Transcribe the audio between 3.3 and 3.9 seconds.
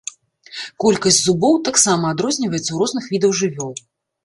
жывёл.